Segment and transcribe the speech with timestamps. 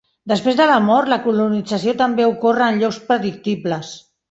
[0.29, 3.97] Després de la mort, la colonització també ocorre en llocs predictibles.